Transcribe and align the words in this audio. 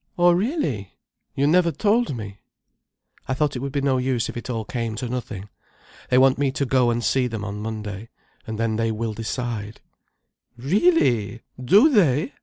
"Oh 0.17 0.31
really! 0.31 0.95
You 1.35 1.45
never 1.45 1.71
told 1.71 2.17
me." 2.17 2.39
"I 3.27 3.35
thought 3.35 3.55
it 3.55 3.59
would 3.59 3.71
be 3.71 3.81
no 3.81 3.99
use 3.99 4.29
if 4.29 4.35
it 4.35 4.49
all 4.49 4.65
came 4.65 4.95
to 4.95 5.07
nothing. 5.07 5.47
They 6.09 6.17
want 6.17 6.39
me 6.39 6.49
to 6.53 6.65
go 6.65 6.89
and 6.89 7.03
see 7.03 7.27
them 7.27 7.45
on 7.45 7.61
Monday, 7.61 8.09
and 8.47 8.57
then 8.57 8.77
they 8.77 8.91
will 8.91 9.13
decide—" 9.13 9.79
"Really! 10.57 11.43
Do 11.63 11.87
they! 11.89 12.33